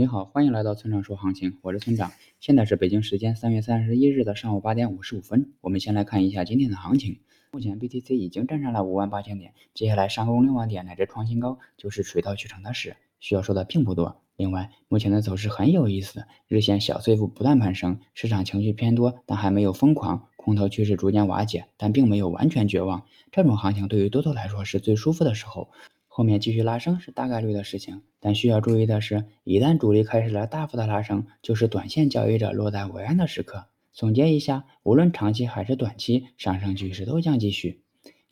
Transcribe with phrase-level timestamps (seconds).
[0.00, 2.10] 你好，欢迎来到村长说行情，我是村长。
[2.40, 5.52] 现在是北京时间三月三十一日的上午八点五十五分。
[5.60, 7.20] 我们先来看一下今天的行情。
[7.52, 14.22] 目前 BTC 已经站上了五万八千点，接下来上攻六万点乃至创新高，就是水到渠成的事，需要说的并不多。
[14.36, 23.04] 另外，目前的走势很有意思，日线小碎步不断攀升，市场情绪偏多，但还没有疯狂，空头趋势逐渐瓦解，但并没有完全绝望。
[23.30, 25.68] 这种行情对于多头来说是最舒服的时候。
[26.12, 33.66] 后面继续拉升是大概率的事情，但需要注意的是，一旦主力开始了大幅的拉升，就是短线交易者落袋为安的时刻。
[33.92, 37.82] 总结一下，无论长期还是短期，上升趋势都将继续。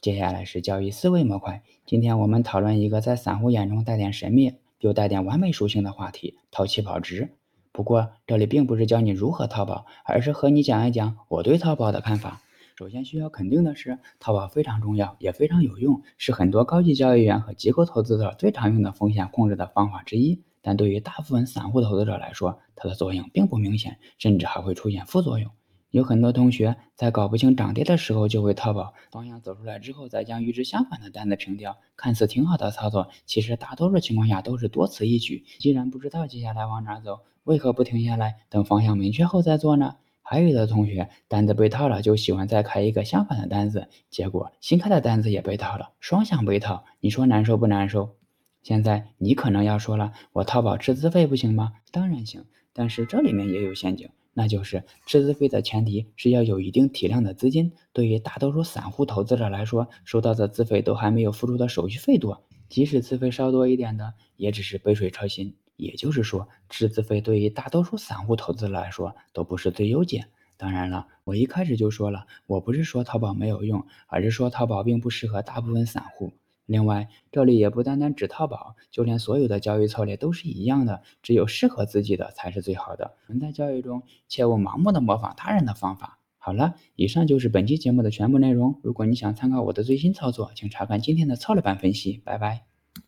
[0.01, 7.37] 接下来是交易思维模块，今天我们讨论一个在散户眼中带点神秘又带点完美属性的话题——淘气保值。
[7.71, 12.43] 不过这里并不是教你如何淘宝，而是和你讲一讲我对淘宝的看法。
[12.79, 20.45] 首先需要肯定的是，淘宝非常重要，也非常有用，是很多高级交易员和机构投资者最常用的风险控制的方法之一。
[20.63, 25.51] 但对于大部分散户投资者来说，它的作用并不明显，甚至还会出现副作用。
[25.91, 35.45] 有很多同学在搞不清涨跌的时候就会淘宝，方向走出来之后再将与之相反的单子平掉，看似挺好的操作，其实大多数情况下都是多此一举。
[35.59, 39.97] 既然不知道接下来往哪走，为何不停下来等方向明确后再做呢？
[40.31, 48.15] 还有的同学单子被套了，就喜欢再开一个相反的单子，结果新开的单子也被套了，双向被套，你说难受不难受？
[48.63, 51.73] 现在你可能要说了，我淘宝吃资费不行吗？
[51.91, 57.73] 当然行，但是这里面也有陷阱，那就是吃资费的前提是要有一定体量的资金。
[57.95, 65.55] 对于大多数散户投资者来说，收到的资费都还没有付出的手续费多，即使资费稍多一点的，也只是杯水车薪。
[65.79, 70.27] 也就是说，资费对于大多数散户投资来说都不是最优解。
[70.59, 76.33] 当然了，我一开始就说了，我不是说淘宝没有用，而是说淘宝并不适合大部分散户。
[76.67, 83.15] 另外，这里也不单单指淘宝，就连所有的交易策略都是一样的，只有适合自己的才是最好的。
[83.27, 86.19] 人在交易中，切勿盲目的模仿他人的方法。
[86.37, 88.81] 好了，以上就是本期节目的全部内容。
[88.83, 92.21] 如果你想参考我的最新操作，请查看今天的策略版分析。
[92.25, 92.68] 拜拜。